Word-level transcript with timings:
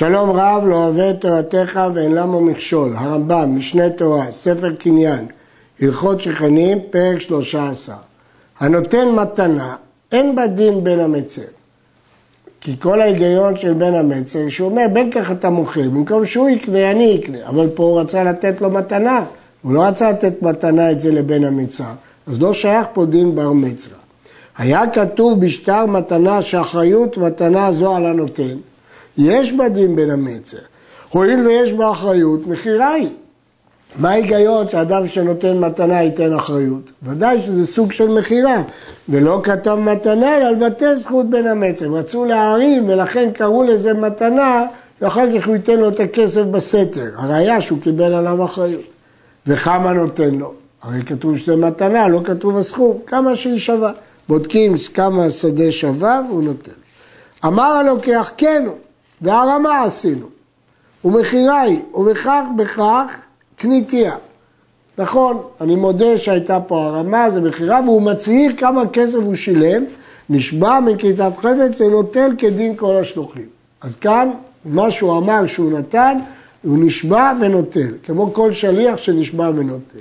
שלום 0.00 0.30
רב 0.30 0.64
לא 0.66 0.74
אוהב 0.74 0.98
את 0.98 1.20
תורתך 1.20 1.80
ואין 1.94 2.14
למה 2.14 2.40
מכשול, 2.40 2.92
הרמב"ם, 2.96 3.56
משנה 3.56 3.90
תורה, 3.90 4.32
ספר 4.32 4.74
קניין, 4.78 5.26
הלכות 5.80 6.20
שכנים, 6.20 6.78
פרק 6.90 7.20
13. 7.20 7.96
הנותן 8.60 9.08
מתנה, 9.08 9.76
אין 10.12 10.34
בה 10.34 10.46
דין 10.46 10.84
בין 10.84 11.00
המצר. 11.00 11.42
כי 12.60 12.76
כל 12.78 13.00
ההיגיון 13.00 13.56
של 13.56 13.72
בן 13.72 13.94
המצר, 13.94 14.48
שהוא 14.48 14.70
אומר, 14.70 14.86
בין 14.92 15.10
כך 15.10 15.30
אתה 15.30 15.50
מוכר, 15.50 15.88
במקום 15.88 16.26
שהוא 16.26 16.48
יקנה, 16.48 16.90
אני 16.90 17.16
אקנה. 17.16 17.38
אבל 17.48 17.68
פה 17.74 17.82
הוא 17.82 18.00
רצה 18.00 18.24
לתת 18.24 18.60
לו 18.60 18.70
מתנה, 18.70 19.24
הוא 19.62 19.74
לא 19.74 19.82
רצה 19.82 20.10
לתת 20.10 20.42
מתנה 20.42 20.90
את 20.90 21.00
זה 21.00 21.12
לבן 21.12 21.44
המצר, 21.44 21.92
אז 22.26 22.42
לא 22.42 22.54
שייך 22.54 22.86
פה 22.92 23.04
דין 23.04 23.34
בר 23.34 23.52
מצרה. 23.52 23.98
היה 24.58 24.90
כתוב 24.90 25.40
בשטר 25.40 25.86
מתנה 25.86 26.42
שאחריות 26.42 27.16
מתנה 27.18 27.72
זו 27.72 27.96
על 27.96 28.06
הנותן, 28.06 28.56
יש 29.18 29.52
בה 29.52 29.68
דין 29.68 29.96
בין 29.96 30.10
המצר. 30.10 30.58
הואיל 31.10 31.46
ויש 31.46 31.72
בה 31.72 31.90
אחריות, 31.90 32.46
מכירה 32.46 32.92
היא. 32.92 33.08
מה 33.98 34.10
ההיגיון 34.10 34.68
שאדם 34.68 35.08
שנותן 35.08 35.58
מתנה 35.58 36.02
ייתן 36.02 36.34
אחריות? 36.34 36.90
ודאי 37.02 37.42
שזה 37.42 37.66
סוג 37.66 37.92
של 37.92 38.08
מכירה, 38.08 38.62
ולא 39.08 39.40
כתב 39.42 39.74
מתנה 39.74 40.36
אלא 40.36 40.50
לבטל 40.50 40.96
זכות 40.96 41.30
בין 41.30 41.46
המצר. 41.46 41.86
הם 41.86 41.94
רצו 41.94 42.24
להערים 42.24 42.88
ולכן 42.88 43.30
קראו 43.34 43.62
לזה 43.62 43.94
מתנה, 43.94 44.64
ואחר 45.00 45.38
כך 45.38 45.46
הוא 45.46 45.54
ייתן 45.54 45.78
לו 45.78 45.88
את 45.88 46.00
הכסף 46.00 46.42
בסתר. 46.42 47.10
הראיה 47.16 47.60
שהוא 47.60 47.78
קיבל 47.82 48.12
עליו 48.12 48.44
אחריות. 48.44 48.82
וכמה 49.46 49.92
נותן 49.92 50.34
לו? 50.34 50.52
הרי 50.82 51.02
כתוב 51.02 51.38
שזה 51.38 51.56
מתנה, 51.56 52.08
לא 52.08 52.20
כתוב 52.24 52.58
הסכום, 52.58 52.98
כמה 53.06 53.36
שהיא 53.36 53.58
שווה. 53.58 53.92
בודקים 54.28 54.74
כמה 54.94 55.30
שדה 55.30 55.72
שווה 55.72 56.22
והוא 56.28 56.42
נותן. 56.42 56.72
אמר 57.44 57.62
הלוקח 57.62 58.30
כן 58.36 58.64
הוא, 58.66 58.74
והרמה 59.22 59.82
עשינו, 59.82 60.26
ומכירה 61.04 61.60
היא, 61.60 61.80
ובכך 61.94 62.42
בכך 62.56 63.14
קניתיה. 63.56 64.14
נכון, 64.98 65.42
אני 65.60 65.76
מודה 65.76 66.18
שהייתה 66.18 66.60
פה 66.60 66.84
הרמה, 66.84 67.30
זה 67.30 67.40
מכירה, 67.40 67.80
והוא 67.84 68.02
מצהיר 68.02 68.52
כמה 68.56 68.88
כסף 68.88 69.14
הוא 69.14 69.34
שילם, 69.34 69.84
נשבע 70.30 70.80
מכריתת 70.80 71.32
חפץ 71.36 71.80
ונוטל 71.80 72.32
כדין 72.38 72.76
כל 72.76 72.96
השלוחים. 72.96 73.46
אז 73.80 73.94
כאן, 73.94 74.30
מה 74.64 74.90
שהוא 74.90 75.18
אמר 75.18 75.46
שהוא 75.46 75.78
נתן, 75.78 76.18
הוא 76.62 76.78
נשבע 76.80 77.32
ונוטל, 77.40 77.92
כמו 78.04 78.32
כל 78.32 78.52
שליח 78.52 78.96
שנשבע 78.96 79.50
ונוטל. 79.56 79.98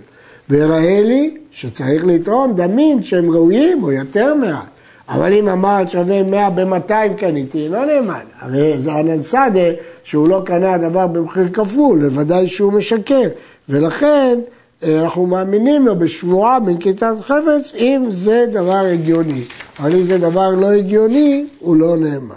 ויראה 0.49 1.01
לי 1.03 1.37
שצריך 1.51 2.05
לטעון 2.05 2.55
דמים 2.55 3.03
שהם 3.03 3.31
ראויים 3.31 3.83
או 3.83 3.91
יותר 3.91 4.35
מעט. 4.35 4.65
אבל 5.09 5.33
אם 5.33 5.49
אמרת 5.49 5.89
שווה 5.89 6.23
100 6.23 6.49
ב-200 6.49 7.13
קניתי, 7.17 7.69
לא 7.69 7.85
נאמן. 7.85 8.25
הרי 8.39 8.79
זה 8.79 8.93
ענן 8.93 9.23
סאדה 9.23 9.69
שהוא 10.03 10.29
לא 10.29 10.41
קנה 10.45 10.77
דבר 10.77 11.07
במחיר 11.07 11.49
כפול, 11.53 11.99
לוודאי 11.99 12.47
שהוא 12.47 12.73
משקר. 12.73 13.29
ולכן 13.69 14.39
אה, 14.83 15.01
אנחנו 15.01 15.25
מאמינים 15.25 15.85
לו 15.85 15.99
בשבועה 15.99 16.59
בנקיטת 16.59 17.13
חפץ 17.21 17.73
אם 17.75 18.05
זה 18.09 18.45
דבר 18.51 18.85
הגיוני. 18.93 19.43
אבל 19.79 19.95
אם 19.95 20.03
זה 20.03 20.17
דבר 20.17 20.49
לא 20.49 20.71
הגיוני, 20.71 21.45
הוא 21.59 21.75
לא 21.75 21.97
נאמן. 21.97 22.35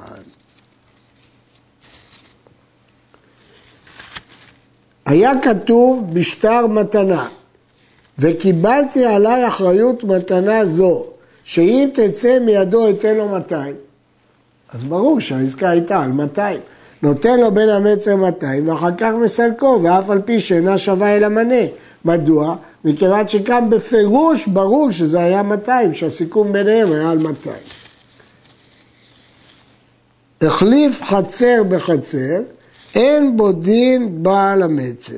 היה 5.07 5.33
כתוב 5.43 6.05
בשטר 6.13 6.67
מתנה, 6.67 7.29
וקיבלתי 8.19 9.05
עליי 9.05 9.49
אחריות 9.49 10.05
מתנה 10.05 10.67
זו, 10.67 11.07
שאם 11.45 11.89
תצא 11.95 12.39
מידו 12.39 12.91
אתן 12.91 13.17
לו 13.17 13.29
200. 13.29 13.75
אז 14.75 14.83
ברור 14.83 15.21
שהעסקה 15.21 15.71
הייתה 15.71 16.03
על 16.03 16.13
200. 16.13 16.61
נותן 17.03 17.41
לו 17.41 17.51
בין 17.51 17.69
המצר 17.69 18.17
200 18.17 18.69
ואחר 18.69 18.97
כך 18.99 19.11
מסלקו, 19.25 19.81
ואף 19.83 20.11
על 20.11 20.23
פי 20.23 20.41
שאינה 20.41 20.79
שווה 20.79 21.17
אל 21.17 21.25
המנה. 21.25 21.65
מדוע? 22.05 22.57
מכיוון 22.85 23.29
שכאן 23.29 23.71
בפירוש 23.71 24.47
ברור 24.47 24.91
שזה 24.91 25.21
היה 25.21 25.43
200, 25.43 25.95
שהסיכום 25.95 26.53
ביניהם 26.53 26.93
היה 26.93 27.11
על 27.11 27.19
200. 27.19 27.57
החליף 30.43 31.03
חצר 31.03 31.63
בחצר, 31.69 32.41
אין 32.95 33.37
בו 33.37 33.53
דין 33.53 34.23
בעל 34.23 34.63
המצר. 34.63 35.15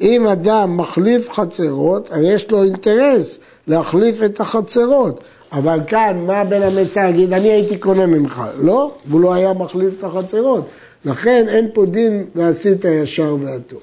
אם 0.00 0.26
אדם 0.26 0.76
מחליף 0.76 1.30
חצרות, 1.32 2.10
יש 2.22 2.50
לו 2.50 2.64
אינטרס 2.64 3.38
להחליף 3.66 4.22
את 4.22 4.40
החצרות. 4.40 5.20
אבל 5.52 5.80
כאן, 5.86 6.24
מה 6.26 6.44
בן 6.44 6.62
המצר 6.62 7.08
יגיד, 7.08 7.32
אני 7.32 7.48
הייתי 7.48 7.76
קונה 7.76 8.06
ממך? 8.06 8.42
לא, 8.60 8.92
והוא 9.06 9.20
לא 9.20 9.34
היה 9.34 9.52
מחליף 9.52 9.98
את 9.98 10.04
החצרות. 10.04 10.68
לכן 11.04 11.44
אין 11.48 11.68
פה 11.74 11.86
דין 11.86 12.24
ועשית 12.34 12.84
ישר 12.84 13.36
והטוב. 13.42 13.80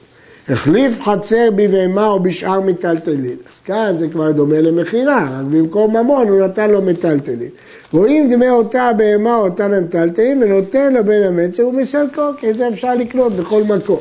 החליף 0.50 1.02
חצר 1.02 1.50
בבהמה 1.56 2.08
או 2.08 2.20
בשאר 2.20 2.60
מיטלטלין. 2.60 3.36
כאן 3.66 3.96
זה 4.00 4.08
כבר 4.08 4.32
דומה 4.32 4.62
למכירה, 4.62 5.30
רק 5.40 5.46
במקום 5.46 5.98
ממון 5.98 6.28
הוא 6.28 6.42
נתן 6.42 6.72
לו 6.72 6.82
מיטלטלין. 6.82 7.50
רואים 7.94 8.30
דמי 8.30 8.50
אותה 8.50 8.92
בהמה 8.98 9.36
או 9.36 9.44
אותן 9.44 9.74
המיטלטלין 9.74 10.44
ונותן 10.44 10.94
לבן 10.94 11.24
המצר 11.24 11.68
ומסלקו, 11.68 12.22
כי 12.40 12.54
זה 12.54 12.68
אפשר 12.68 12.96
לקנות 12.96 13.34
בכל 13.34 13.64
מקום. 13.64 14.00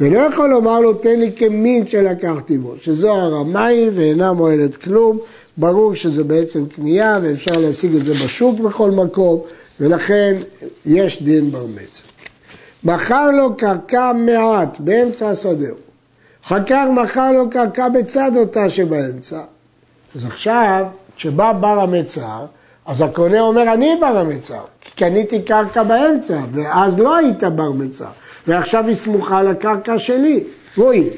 ולא 0.00 0.18
יכול 0.18 0.50
לומר 0.50 0.80
לו 0.80 0.94
תן 0.94 1.20
לי 1.20 1.32
כמין 1.36 1.86
שלקחתי 1.86 2.58
בו, 2.58 2.74
שזו 2.80 3.12
הרמאי 3.12 3.90
ואינה 3.92 4.32
מועלת 4.32 4.76
כלום, 4.76 5.18
ברור 5.56 5.94
שזה 5.94 6.24
בעצם 6.24 6.66
קנייה 6.66 7.16
ואפשר 7.22 7.58
להשיג 7.58 7.96
את 7.96 8.04
זה 8.04 8.12
בשוק 8.12 8.60
בכל 8.60 8.90
מקום, 8.90 9.40
ולכן 9.80 10.36
יש 10.86 11.22
דין 11.22 11.50
בר 11.50 11.66
מצר. 11.66 12.04
מכר 12.84 13.30
לו 13.30 13.56
קרקע 13.56 14.12
מעט 14.12 14.80
באמצע 14.80 15.30
השדהו. 15.30 15.76
חקר 16.46 16.90
מכר 16.90 17.32
לו 17.32 17.50
קרקע 17.50 17.88
בצד 17.88 18.30
אותה 18.36 18.70
שבאמצע. 18.70 19.40
אז 20.14 20.24
עכשיו, 20.24 20.86
כשבא 21.16 21.52
בר 21.52 21.80
המצר, 21.80 22.44
אז 22.86 23.00
הקונה 23.00 23.40
אומר, 23.40 23.72
אני 23.74 23.96
בר 24.00 24.16
המצר, 24.16 24.60
כי 24.80 24.90
קניתי 24.96 25.42
קרקע 25.42 25.82
באמצע, 25.82 26.40
ואז 26.52 26.98
לא 26.98 27.16
היית 27.16 27.44
בר 27.44 27.72
מצר, 27.72 28.10
ועכשיו 28.46 28.86
היא 28.86 28.96
סמוכה 28.96 29.42
לקרקע 29.42 29.98
שלי. 29.98 30.44
רואי, 30.76 31.08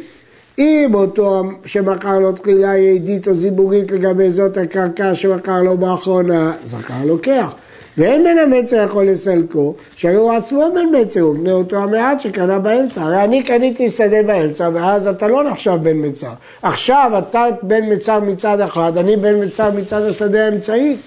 אם 0.58 0.90
אותו 0.94 1.42
שמכר 1.64 2.18
לו 2.18 2.32
תחילה 2.32 2.70
היא 2.70 3.20
או 3.26 3.34
זיבורית 3.34 3.90
לגבי 3.90 4.30
זאת 4.30 4.56
הקרקע 4.56 5.14
שמכר 5.14 5.62
לו 5.62 5.76
באחרונה, 5.76 6.52
זכר 6.64 7.04
לוקח. 7.06 7.54
ואין 7.98 8.24
בן 8.24 8.38
המצר 8.38 8.84
יכול 8.84 9.08
לסלקו, 9.08 9.74
שהרי 9.96 10.16
הוא 10.16 10.32
עצמו 10.32 10.64
בן 10.74 11.00
מצר, 11.00 11.20
הוא 11.20 11.36
בני 11.36 11.52
אותו 11.52 11.76
המעט 11.76 12.20
שקנה 12.20 12.58
באמצע. 12.58 13.02
הרי 13.02 13.24
אני 13.24 13.42
קניתי 13.42 13.90
שדה 13.90 14.22
באמצע, 14.22 14.70
ואז 14.72 15.06
אתה 15.06 15.28
לא 15.28 15.44
נחשב 15.44 15.78
בן 15.82 16.06
מצר. 16.06 16.32
עכשיו 16.62 17.12
אתה 17.18 17.46
בן 17.62 17.92
מצר 17.92 18.20
מצד 18.20 18.60
אחד, 18.60 18.96
אני 18.96 19.16
בן 19.16 19.44
מצר 19.44 19.70
מצד 19.70 20.02
השדה 20.02 20.44
האמצעית. 20.44 21.00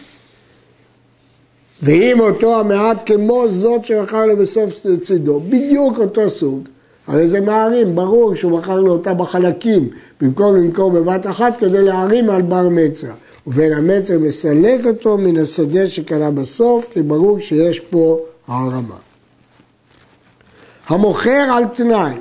ואם 1.83 2.19
אותו 2.19 2.59
המעט 2.59 2.97
כמו 3.05 3.45
זאת 3.49 3.85
שמכר 3.85 4.25
לו 4.25 4.37
בסוף 4.37 4.85
צידו, 5.03 5.39
בדיוק 5.39 5.97
אותו 5.97 6.29
סוג, 6.29 6.67
הרי 7.09 7.27
זה 7.27 7.41
מערים, 7.41 7.95
ברור 7.95 8.35
שהוא 8.35 8.59
מכר 8.59 8.79
לו 8.79 8.91
אותה 8.91 9.13
בחלקים, 9.13 9.89
במקום 10.21 10.55
למכור 10.55 10.91
בבת 10.91 11.27
אחת 11.27 11.53
כדי 11.59 11.83
להערים 11.83 12.29
על 12.29 12.41
בר 12.41 12.69
מצרה. 12.69 13.13
ובן 13.47 13.73
המצר 13.73 14.19
מסלק 14.19 14.85
אותו 14.85 15.17
מן 15.17 15.37
השדה 15.37 15.87
שקנה 15.87 16.31
בסוף, 16.31 16.87
כי 16.93 17.01
ברור 17.01 17.39
שיש 17.39 17.79
פה 17.79 18.19
הערמה. 18.47 18.95
המוכר 20.87 21.47
על 21.53 21.63
תנאי, 21.65 22.13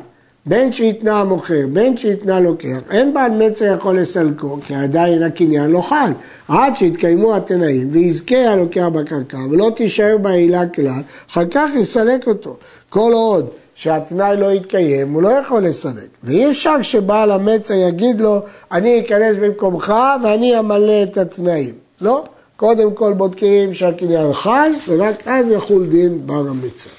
בין 0.46 0.72
שהתנה 0.72 1.20
המוכר, 1.20 1.66
בין 1.72 1.96
שהתנה 1.96 2.40
לוקח, 2.40 2.78
אין 2.90 3.14
בעל 3.14 3.30
מצר 3.30 3.74
יכול 3.74 4.00
לסלקו, 4.00 4.58
כי 4.66 4.74
עדיין 4.74 5.22
הקניין 5.22 5.70
לא 5.70 5.80
חל, 5.80 6.12
עד 6.48 6.76
שיתקיימו 6.76 7.36
התנאים 7.36 7.88
ויזכה 7.92 8.50
הלוקח 8.50 8.86
בקרקע 8.94 9.38
ולא 9.50 9.70
תישאר 9.76 10.16
בעילה 10.22 10.68
כלל, 10.68 11.00
אחר 11.30 11.44
כך 11.50 11.70
יסלק 11.76 12.26
אותו. 12.26 12.56
כל 12.88 13.12
עוד 13.14 13.48
שהתנאי 13.78 14.36
לא 14.36 14.52
יתקיים, 14.52 15.12
הוא 15.12 15.22
לא 15.22 15.28
יכול 15.28 15.64
לסלק. 15.66 16.08
ואי 16.24 16.50
אפשר 16.50 16.82
שבעל 16.82 17.30
המצר 17.30 17.74
יגיד 17.74 18.20
לו, 18.20 18.40
אני 18.72 19.00
אכנס 19.00 19.36
במקומך 19.40 19.94
ואני 20.22 20.58
אמלא 20.58 21.02
את 21.02 21.18
התנאים. 21.18 21.74
לא, 22.00 22.24
קודם 22.56 22.94
כל 22.94 23.12
בודקים 23.12 23.74
שהקניין 23.74 24.32
חי, 24.32 24.70
ורק 24.88 25.28
אז 25.28 25.50
יחול 25.50 25.86
דין 25.86 26.26
בר 26.26 26.48
המצר. 26.48 26.90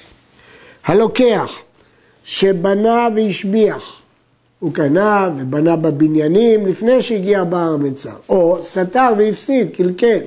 הלוקח 0.85 1.51
שבנה 2.23 3.07
והשביח, 3.15 3.83
הוא 4.59 4.73
קנה 4.73 5.29
ובנה 5.37 5.75
בבניינים 5.75 6.67
לפני 6.67 7.01
שהגיע 7.01 7.43
בר 7.43 7.57
המצר, 7.57 8.15
או 8.29 8.59
סתר 8.63 9.09
והפסיד, 9.17 9.75
קלקל. 9.75 10.19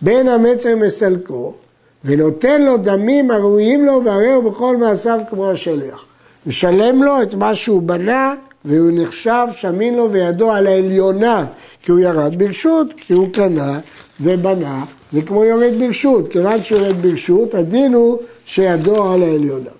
בין 0.00 0.28
המצר 0.28 0.76
מסלקו, 0.76 1.54
ונותן 2.04 2.62
לו 2.62 2.76
דמים 2.76 3.30
הראויים 3.30 3.84
לו 3.84 4.04
והרי 4.04 4.32
הוא 4.32 4.52
בכל 4.52 4.76
מעשיו 4.76 5.20
כמו 5.30 5.50
השליח. 5.50 6.04
משלם 6.46 7.02
לו 7.02 7.22
את 7.22 7.34
מה 7.34 7.54
שהוא 7.54 7.82
בנה 7.82 8.34
והוא 8.64 8.90
נחשב 8.92 9.46
שמין 9.56 9.94
לו 9.94 10.10
וידו 10.10 10.52
על 10.52 10.66
העליונה 10.66 11.46
כי 11.82 11.92
הוא 11.92 12.00
ירד 12.00 12.38
ברשות, 12.38 12.86
כי 12.96 13.12
הוא 13.12 13.28
קנה 13.32 13.80
ובנה, 14.20 14.84
זה 15.12 15.22
כמו 15.22 15.44
יורד 15.44 15.72
ברשות, 15.78 16.32
כיוון 16.32 16.62
שיורד 16.62 17.02
ברשות 17.02 17.54
הדין 17.54 17.94
הוא 17.94 18.18
שידו 18.46 19.12
על 19.12 19.22
העליונה. 19.22 19.70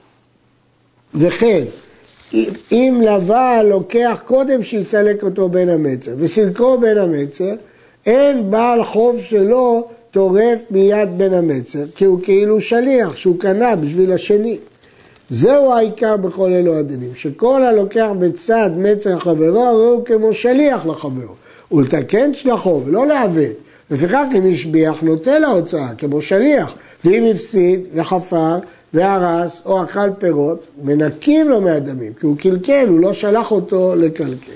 וכן, 1.14 1.64
אם 2.72 3.00
לווה 3.04 3.62
לוקח 3.62 4.22
קודם 4.26 4.62
שיסלק 4.62 5.22
אותו 5.22 5.48
בין 5.48 5.68
המצר, 5.68 6.12
וסילקו 6.18 6.78
בין 6.78 6.98
המצר, 6.98 7.54
אין 8.06 8.50
בעל 8.50 8.84
חוב 8.84 9.20
שלו 9.20 9.88
טורף 10.12 10.60
מיד 10.70 11.08
בין 11.16 11.34
המצר, 11.34 11.84
כי 11.96 12.04
הוא 12.04 12.18
כאילו 12.22 12.60
שליח 12.60 13.16
שהוא 13.16 13.38
קנה 13.38 13.76
בשביל 13.76 14.12
השני. 14.12 14.58
זהו 15.30 15.72
העיקר 15.72 16.16
בכל 16.16 16.52
אלו 16.52 16.78
הדינים, 16.78 17.10
שכל 17.14 17.62
הלוקח 17.62 18.08
בצד 18.18 18.70
מצר 18.76 19.18
חברו, 19.18 19.62
הרי 19.64 19.84
הוא 19.84 20.04
כמו 20.04 20.32
שליח 20.32 20.86
לחברו. 20.86 21.34
ולתקן 21.72 22.34
שלחו 22.34 22.82
ולא 22.84 23.06
לעוות. 23.06 23.56
לפיכך 23.90 24.24
אם 24.34 24.52
השביח 24.52 25.02
נוטה 25.02 25.38
להוצאה 25.38 25.94
כמו 25.98 26.22
שליח, 26.22 26.74
ואם 27.04 27.24
הפסיד 27.30 27.86
וחפר 27.94 28.58
והרס 28.94 29.62
או 29.66 29.84
אכל 29.84 30.10
פירות, 30.18 30.66
מנקים 30.82 31.48
לו 31.48 31.60
מהדמים, 31.60 32.12
כי 32.20 32.26
הוא 32.26 32.36
קלקל, 32.36 32.88
הוא 32.88 33.00
לא 33.00 33.12
שלח 33.12 33.50
אותו 33.50 33.94
לקלקל. 33.96 34.52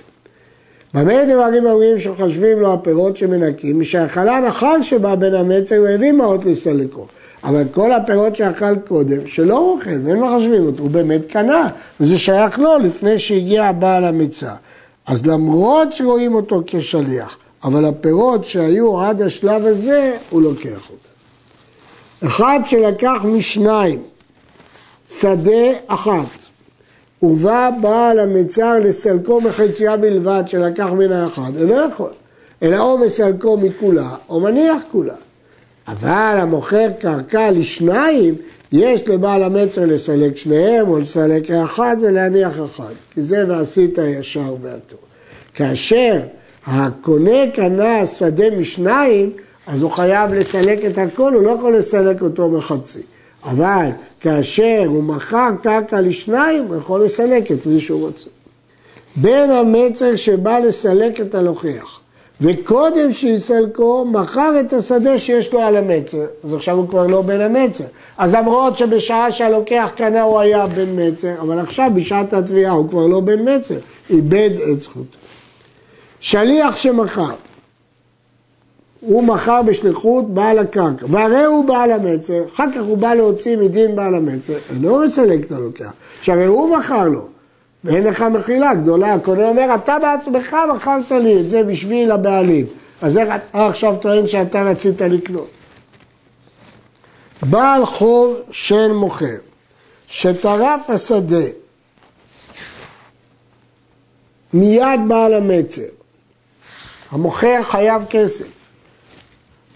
במה 0.97 1.25
דברים 1.25 1.67
אומרים 1.67 1.99
שחושבים 1.99 2.61
לו 2.61 2.73
הפירות 2.73 3.17
שמנקים? 3.17 3.81
משהאכלה 3.81 4.41
נחל 4.41 4.83
שבא 4.83 5.15
בין 5.15 5.35
המצר 5.35 5.77
הוא 5.77 5.89
הביא 5.89 6.13
מעות 6.13 6.45
לסלקו. 6.45 7.07
אבל 7.45 7.63
כל 7.73 7.93
הפירות 7.93 8.37
שאכל 8.37 8.79
קודם, 8.89 9.27
שלא 9.27 9.59
אוכל, 9.59 9.99
ואין 10.05 10.21
מחשבים 10.21 10.67
אותו, 10.67 10.83
הוא 10.83 10.91
באמת 10.91 11.21
קנה, 11.27 11.69
וזה 12.01 12.19
שייך 12.19 12.59
לו 12.59 12.79
לפני 12.79 13.19
שהגיע 13.19 13.65
הבעל 13.65 14.05
המצה. 14.05 14.55
אז 15.07 15.27
למרות 15.27 15.93
שרואים 15.93 16.35
אותו 16.35 16.63
כשליח, 16.67 17.37
אבל 17.65 17.85
הפירות 17.85 18.45
שהיו 18.45 19.01
עד 19.01 19.23
השלב 19.23 19.67
הזה, 19.67 20.17
הוא 20.31 20.43
לוקח 20.43 20.91
אותם. 20.91 22.27
אחד 22.27 22.61
שלקח 22.65 23.25
משניים, 23.25 24.03
שדה 25.11 25.73
אחת, 25.87 26.46
ובא 27.23 27.71
בעל 27.81 28.19
המצר 28.19 28.79
לסלקו 28.79 29.41
מחצייה 29.41 29.97
בלבד 29.97 30.43
שלקח 30.47 30.87
מן 30.87 31.13
האחד, 31.13 31.53
הוא 31.59 31.69
לא 31.69 31.75
יכול, 31.75 32.11
אלא 32.63 32.79
או 32.79 32.99
מסלקו 32.99 33.57
מכולה 33.57 34.11
או 34.29 34.41
מניח 34.41 34.83
כולה. 34.93 35.15
אבל 35.89 36.37
המוכר 36.41 36.89
קרקע 36.99 37.51
לשניים, 37.51 38.35
יש 38.73 39.09
לבעל 39.09 39.43
המצר 39.43 39.85
לסלק 39.85 40.37
שניהם 40.37 40.89
או 40.89 40.99
לסלק 40.99 41.51
האחד 41.51 41.97
ולהניח 42.01 42.53
אחד, 42.65 42.93
כי 43.15 43.23
זה 43.23 43.45
ועשית 43.49 43.99
ישר 43.99 44.55
והטוב. 44.63 44.99
כאשר 45.55 46.21
הקונה 46.67 47.51
קנה 47.55 48.07
שדה 48.07 48.51
משניים, 48.51 49.33
אז 49.67 49.83
הוא 49.83 49.91
חייב 49.91 50.35
לסלק 50.35 50.85
את 50.85 50.99
הכל, 50.99 51.35
הוא 51.35 51.43
לא 51.43 51.51
יכול 51.51 51.77
לסלק 51.77 52.23
אותו 52.23 52.51
מחצי. 52.51 53.03
אבל 53.45 53.89
כאשר 54.21 54.85
הוא 54.87 55.03
מכר 55.03 55.51
קרקע 55.63 56.01
לשניים, 56.01 56.65
הוא 56.67 56.77
יכול 56.77 57.05
לסלק 57.05 57.53
את 57.53 57.67
מי 57.67 57.81
שהוא 57.81 58.07
רוצה. 58.07 58.31
בין 59.17 59.51
המצר 59.51 60.17
שבא 60.17 60.59
לסלק 60.59 61.21
את 61.21 61.35
הלוכח, 61.35 62.01
וקודם 62.41 63.13
שיסלקו, 63.13 64.05
מכר 64.05 64.61
את 64.61 64.73
השדה 64.73 65.19
שיש 65.19 65.53
לו 65.53 65.61
על 65.61 65.77
המצר, 65.77 66.25
אז 66.45 66.55
עכשיו 66.55 66.77
הוא 66.77 66.89
כבר 66.89 67.07
לא 67.07 67.23
בן 67.23 67.41
המצר. 67.41 67.85
אז 68.19 68.35
למרות 68.35 68.77
שבשעה 68.77 69.33
שהלוקח 69.33 69.91
קנה 69.97 70.23
הוא 70.23 70.41
היה 70.41 70.67
בן 70.67 71.09
מצר, 71.09 71.33
אבל 71.41 71.59
עכשיו 71.59 71.91
בשעת 71.95 72.33
התביעה 72.33 72.73
הוא 72.73 72.89
כבר 72.91 73.07
לא 73.07 73.21
בן 73.21 73.57
מצר, 73.57 73.79
איבד 74.11 74.51
את 74.73 74.81
זכותו. 74.81 75.19
שליח 76.21 76.77
שמכר, 76.77 77.31
הוא 79.01 79.23
מכר 79.23 79.63
בשליחות 79.63 80.35
בעל 80.35 80.59
הקרקע, 80.59 81.07
והרי 81.11 81.45
הוא 81.45 81.65
בעל 81.65 81.93
המצר, 81.93 82.43
אחר 82.55 82.65
כך 82.75 82.83
הוא 82.83 82.99
בא 82.99 83.15
להוציא 83.15 83.57
מדין 83.57 83.97
בעל 83.97 84.15
המצר, 84.15 84.55
אינו 84.71 84.99
מסלק 84.99 85.47
את 85.47 85.53
הלוקח, 85.53 85.93
שהרי 86.23 86.45
הוא 86.45 86.77
מכר 86.79 87.09
לו, 87.09 87.29
ואין 87.85 88.05
לך 88.05 88.23
מחילה 88.23 88.75
גדולה, 88.75 89.15
הקונה 89.15 89.49
אומר, 89.49 89.75
אתה 89.75 89.97
בעצמך 90.03 90.57
מכרת 90.75 91.11
לי 91.11 91.41
את 91.41 91.51
זה 91.51 91.63
בשביל 91.63 92.11
הבעלים, 92.11 92.67
אז 93.03 93.19
איך 93.19 93.29
אתה 93.35 93.67
עכשיו 93.67 93.97
טוען 94.01 94.27
שאתה 94.27 94.63
רצית 94.63 95.01
לקנות? 95.01 95.51
בעל 97.43 97.87
חוב 97.87 98.41
של 98.51 98.93
מוכר, 98.93 99.37
שטרף 100.09 100.91
השדה 100.91 101.47
מיד 104.53 105.01
בעל 105.09 105.35
המצר, 105.35 105.83
המוכר 107.11 107.63
חייב 107.63 108.03
כסף. 108.11 108.66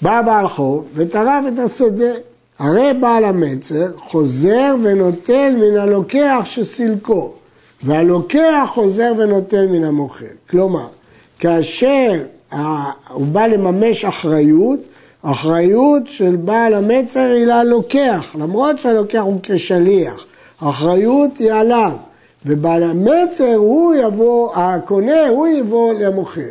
בא 0.03 0.23
בעל 0.23 0.49
חוב 0.49 0.85
וטרף 0.95 1.45
את 1.55 1.59
השדה. 1.59 2.13
הרי 2.59 2.95
בעל 3.01 3.25
המצר 3.25 3.87
חוזר 3.99 4.75
ונוטל 4.83 5.53
מן 5.57 5.77
הלוקח 5.77 6.41
שסילקו, 6.45 7.33
והלוקח 7.83 8.71
חוזר 8.75 9.13
ונוטל 9.17 9.67
מן 9.67 9.85
המוכר. 9.85 10.27
כלומר, 10.51 10.87
כאשר 11.39 12.13
הוא 13.09 13.27
בא 13.33 13.47
לממש 13.47 14.05
אחריות, 14.05 14.81
אחריות 15.23 16.03
של 16.07 16.37
בעל 16.37 16.75
המצר 16.75 17.21
היא 17.21 17.47
ללוקח, 17.47 18.27
למרות 18.35 18.79
שהלוקח 18.79 19.21
הוא 19.21 19.41
כשליח, 19.43 20.25
האחריות 20.61 21.31
היא 21.39 21.53
עליו, 21.53 21.93
ובעל 22.47 22.83
המצר 22.83 23.55
הוא 23.55 23.95
יבוא, 23.95 24.57
הקונה 24.57 25.29
הוא 25.29 25.47
יבוא 25.47 25.93
למוכר. 25.93 26.51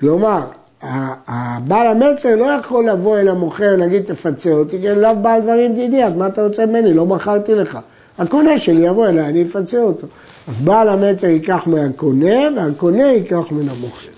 כלומר, 0.00 0.40
הבעל 0.82 1.86
המצר 1.86 2.36
לא 2.36 2.44
יכול 2.44 2.88
לבוא 2.88 3.18
אל 3.18 3.28
המוכר 3.28 3.70
ולהגיד 3.74 4.04
תפצה 4.04 4.50
אותי, 4.50 4.80
כי 4.80 4.88
לא 4.88 5.12
בעל 5.12 5.42
דברים 5.42 5.74
דידי, 5.74 6.04
אז 6.04 6.14
מה 6.14 6.26
אתה 6.26 6.44
רוצה 6.44 6.66
ממני? 6.66 6.94
לא 6.94 7.06
מכרתי 7.06 7.54
לך. 7.54 7.78
הקונה 8.18 8.58
שלי 8.58 8.86
יבוא 8.86 9.06
אליי, 9.06 9.26
אני 9.26 9.42
אפצה 9.42 9.80
אותו. 9.80 10.06
אז 10.48 10.54
בעל 10.64 10.88
המצר 10.88 11.26
ייקח 11.26 11.66
מהקונה 11.66 12.48
והקונה 12.56 13.02
ייקח 13.04 13.50
מן 13.50 13.68
המוכר. 13.68 14.10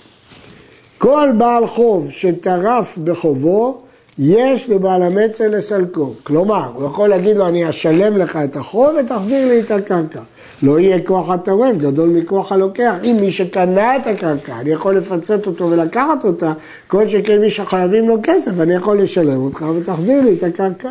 כל 0.98 1.28
בעל 1.38 1.66
חוב 1.66 2.10
שטרף 2.10 2.98
בחובו, 3.04 3.82
יש 4.18 4.70
לבעל 4.70 5.02
המצר 5.02 5.48
לסלקו. 5.48 6.14
כלומר, 6.22 6.70
הוא 6.74 6.86
יכול 6.86 7.08
להגיד 7.08 7.36
לו, 7.36 7.48
אני 7.48 7.68
אשלם 7.68 8.16
לך 8.16 8.36
את 8.36 8.56
החוב 8.56 8.90
ותחזיר 9.00 9.48
לי 9.48 9.60
את 9.60 9.70
הקרקע. 9.70 10.20
לא 10.62 10.80
יהיה 10.80 11.02
כוח 11.02 11.30
הטורף 11.30 11.76
גדול 11.76 12.08
מכוח 12.08 12.52
הלוקח. 12.52 12.94
אם 13.04 13.16
מי 13.20 13.30
שקנה 13.30 13.96
את 13.96 14.06
הקרקע, 14.06 14.60
אני 14.60 14.70
יכול 14.70 14.96
לפצות 14.96 15.46
אותו 15.46 15.70
ולקחת 15.70 16.24
אותה, 16.24 16.52
כל 16.88 17.08
שכן 17.08 17.40
מי 17.40 17.50
שחייבים 17.50 18.08
לו 18.08 18.16
כסף, 18.22 18.60
אני 18.60 18.74
יכול 18.74 19.02
לשלם 19.02 19.40
אותך 19.40 19.64
ותחזיר 19.76 20.22
לי 20.22 20.32
את 20.32 20.42
הקרקע. 20.42 20.90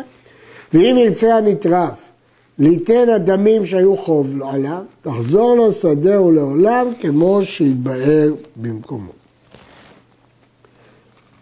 ואם 0.74 0.96
ירצה 0.98 1.34
הנטרף 1.34 2.10
ליתן 2.58 3.08
הדמים 3.08 3.66
שהיו 3.66 3.96
חוב 3.96 4.36
לו 4.36 4.48
עליו, 4.48 4.82
תחזור 5.02 5.56
לו 5.56 5.72
שדהו 5.72 6.30
לעולם 6.30 6.86
כמו 7.00 7.40
שהתבאר 7.44 8.32
במקומו. 8.56 9.10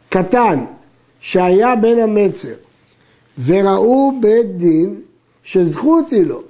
קטן 0.09 0.65
שהיה 1.21 1.77
בן 1.77 1.99
המצר 1.99 2.55
וראו 3.45 4.13
בית 4.21 4.57
דין 4.57 5.01
שזכות 5.43 6.11
היא 6.11 6.27
לו 6.27 6.43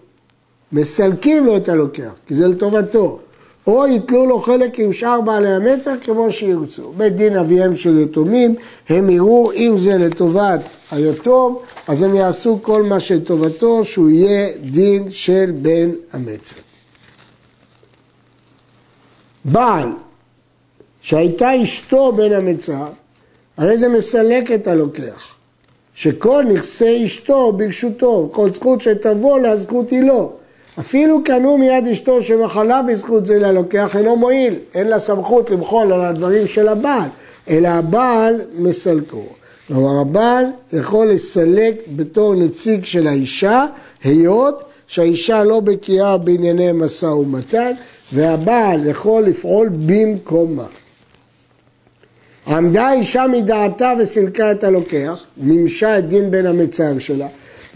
מסלקים 0.72 1.46
לו 1.46 1.56
את 1.56 1.68
הלוקח, 1.68 2.10
כי 2.26 2.34
זה 2.34 2.48
לטובתו, 2.48 3.18
או 3.66 3.86
יתלו 3.86 4.26
לו 4.26 4.40
חלק 4.40 4.78
עם 4.78 4.92
שאר 4.92 5.20
בעלי 5.20 5.48
המצח 5.48 5.92
כמו 6.04 6.32
שירצו. 6.32 6.92
בית 6.96 7.16
דין 7.16 7.36
אביהם 7.36 7.76
של 7.76 7.98
יתומים, 7.98 8.54
הם 8.88 9.10
יראו 9.10 9.52
אם 9.52 9.74
זה 9.78 9.98
לטובת 9.98 10.60
היתום, 10.90 11.58
אז 11.88 12.02
הם 12.02 12.14
יעשו 12.14 12.58
כל 12.62 12.82
מה 12.82 13.00
שלטובתו, 13.00 13.84
שהוא 13.84 14.10
יהיה 14.10 14.48
דין 14.64 15.10
של 15.10 15.52
בן 15.62 15.90
המצח. 16.12 16.56
בעל 19.44 19.88
שהייתה 21.02 21.62
אשתו 21.62 22.12
בן 22.12 22.32
המצר, 22.32 22.86
הרי 23.60 23.78
זה 23.78 23.88
מסלק 23.88 24.50
את 24.50 24.66
הלוקח. 24.66 25.28
שכל 25.94 26.44
נכסי 26.54 27.04
אשתו 27.06 27.52
ברשותו, 27.52 28.28
כל 28.32 28.52
זכות 28.52 28.80
שתבוא 28.80 29.38
לה, 29.38 29.56
זכות 29.56 29.90
היא 29.90 30.02
לו. 30.02 30.32
אפילו 30.78 31.24
קנו 31.24 31.58
מיד 31.58 31.86
אשתו 31.92 32.22
שמחלה 32.22 32.82
בזכות 32.82 33.26
זה 33.26 33.38
ללוקח 33.38 33.96
אינו 33.96 34.16
מועיל, 34.16 34.54
אין 34.74 34.88
לה 34.88 34.98
סמכות 34.98 35.50
למחול 35.50 35.92
על 35.92 36.00
הדברים 36.00 36.46
של 36.46 36.68
הבעל, 36.68 37.08
אלא 37.48 37.68
הבעל 37.68 38.40
מסלקו. 38.58 39.24
כלומר 39.68 40.00
הבעל 40.00 40.44
יכול 40.72 41.06
לסלק 41.06 41.74
בתור 41.96 42.34
נציג 42.34 42.84
של 42.84 43.06
האישה, 43.06 43.64
היות 44.04 44.62
שהאישה 44.86 45.44
לא 45.44 45.60
בקיאה 45.60 46.16
בענייני 46.16 46.72
משא 46.72 47.06
ומתן, 47.06 47.72
והבעל 48.12 48.86
יכול 48.86 49.22
לפעול 49.22 49.68
במקומה. 49.86 50.66
עמדה 52.50 52.86
האישה 52.86 53.26
מדעתה 53.26 53.92
וסילקה 53.98 54.52
את 54.52 54.64
הלוקח, 54.64 55.24
מימשה 55.36 55.98
את 55.98 56.08
דין 56.08 56.30
בן 56.30 56.46
המצר 56.46 56.98
שלה, 56.98 57.26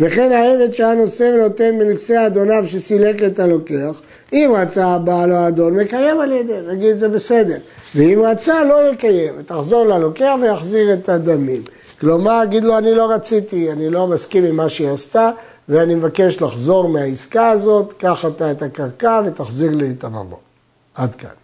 וכן 0.00 0.32
העבד 0.32 0.74
שהיה 0.74 0.94
נושא 0.94 1.32
ונותן 1.34 1.74
מנכסי 1.74 2.26
אדוניו 2.26 2.64
שסילק 2.68 3.22
את 3.22 3.40
הלוקח, 3.40 4.02
אם 4.32 4.52
רצה 4.56 4.86
הבעל 4.86 5.32
או 5.32 5.36
האדון, 5.36 5.74
מקיים 5.74 6.20
על 6.20 6.32
ידי, 6.32 6.58
נגיד 6.68 6.98
זה 6.98 7.08
בסדר. 7.08 7.56
ואם 7.94 8.22
רצה, 8.24 8.64
לא 8.64 8.92
יקיים, 8.92 9.34
תחזור 9.46 9.86
ללוקח 9.86 10.34
ויחזיר 10.42 10.92
את 10.92 11.08
הדמים. 11.08 11.62
כלומר, 12.00 12.42
אגיד 12.42 12.64
לו, 12.64 12.78
אני 12.78 12.94
לא 12.94 13.10
רציתי, 13.10 13.72
אני 13.72 13.90
לא 13.90 14.06
מסכים 14.06 14.44
עם 14.44 14.56
מה 14.56 14.68
שהיא 14.68 14.88
עשתה, 14.88 15.30
ואני 15.68 15.94
מבקש 15.94 16.42
לחזור 16.42 16.88
מהעסקה 16.88 17.48
הזאת, 17.48 17.92
קח 17.98 18.24
אתה 18.24 18.50
את 18.50 18.62
הקרקע 18.62 19.20
ותחזיר 19.26 19.70
לי 19.70 19.90
את 19.98 20.04
הממון. 20.04 20.40
עד 20.94 21.14
כאן. 21.14 21.43